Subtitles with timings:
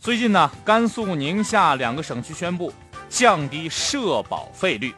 [0.00, 2.72] 最近呢，甘肃、宁夏两个省区宣布
[3.10, 4.94] 降低社保费率。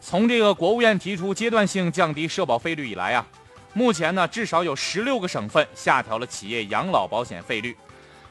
[0.00, 3.26] 从这个国务院提出阶段性降低社保费率以来啊，
[3.74, 7.76] 目前呢至少有十六个省份下调了企业养老保险费率。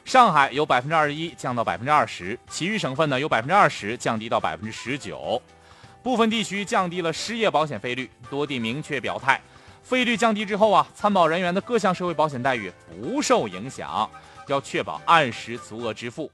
[0.04, 5.40] 上海有百分之二十一降到百分之二十，其余省份呢有百分之二十降低到百分之十九。
[6.02, 9.40] 部分地区降低了失业保险费率，多地明确表态，
[9.84, 14.10] 费率降低之后啊，参保人员的各项社会保险待遇不受影响。
[14.50, 16.30] 要确保按时足额支付。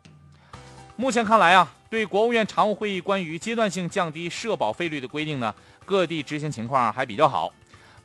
[0.96, 7.52] 目前看来啊，对国务院常务会议关于阶段性降低社保费率的规定呢，各地执行情况还比较好。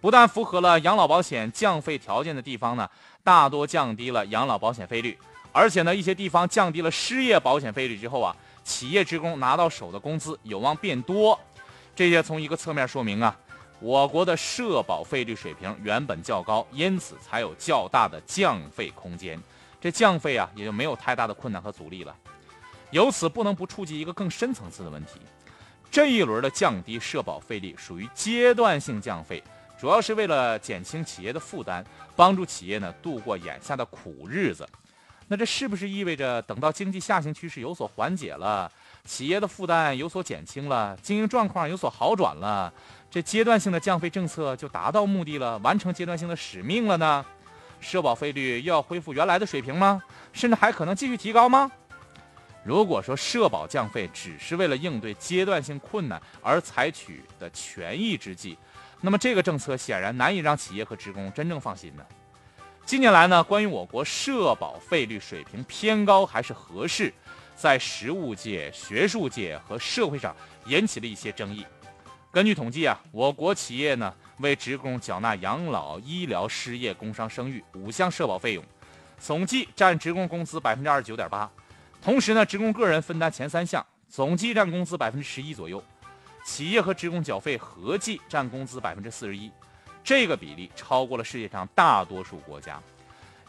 [0.02, 2.90] 不但符合了养老保险降费条件的地方呢，
[3.24, 5.18] 大多降低了养老保险费率，
[5.54, 11.40] 而且呢，一些地方降低了失业保险费率之后啊，企业职工拿到手的工资有望变多。
[11.96, 13.38] 这些从一个侧面说明啊，
[13.80, 19.40] 我国的社保费率水平原本较高，因此才有较大的降费空间。
[19.82, 22.16] 这降费啊，也就没有太大的困难和阻力了。
[22.92, 25.14] 由此不能不触及一个更深层次的问题：
[25.90, 29.44] 这一轮的降低社保费率属于阶段性降费，
[29.80, 31.84] 主要是为了减轻企业的负担，
[32.16, 34.68] 帮助企业呢度过眼下的苦日子。
[35.28, 38.70] 那这是不是意味着等到经济下行趋势有所缓解了，
[39.06, 42.72] 企业的负担有所减轻了，经营状况有所好转了，
[43.10, 47.26] 这阶段性的降费政策就达到目的了，完成阶段性的使命了呢？
[47.82, 50.02] 社保费率又要恢复原来的水平吗？
[50.32, 51.70] 甚至还可能继续提高吗？
[52.64, 58.56] 如果说社保降费只是为了应对阶段性困难而采取的权宜之计，
[59.02, 62.06] 那么这个政策显然难以让企业和职工真正放心呢。
[62.86, 67.12] 近年来呢，关于我国社保费率水平偏高还是合适，
[67.56, 70.36] 在实务界、学术界和社会上
[70.68, 71.66] 引起了一些争议。
[72.32, 74.14] 根据统计啊，我国企业呢。
[74.42, 78.64] 为职工缴纳养老、医疗、失业、工伤、生育五项社保费用，
[79.20, 81.50] 总计占职工工资百分之二十九点八。
[82.02, 85.84] 同时呢，职工个人分担前三项，总计占工资百分之十一左右。
[86.44, 89.52] 企业和职工缴费合计占工资百分之四十一，
[90.04, 92.82] 这个比例超过了世界上大多数国家。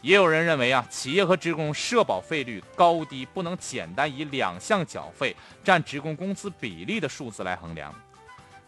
[0.01, 7.93] 也有人认为啊，企业和职工社保费率高低不能简单以两项缴费占职工工资比例的数字来衡量。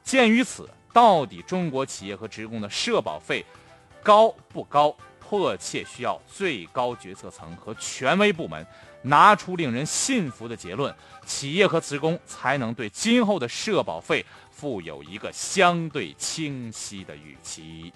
[0.02, 0.70] 鉴于此。
[0.96, 3.46] 到底中国企业和职工的社保费
[4.02, 4.96] 高不高？
[5.20, 8.64] 迫切需要最高决策层和权威部门
[9.02, 10.94] 拿出令人信服的结论，
[11.26, 17.92] 企业和职工才能对今后的社保费负有一个相对清晰的预期。